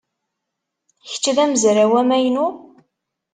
[1.09, 2.47] Kečč d amezraw amaynu?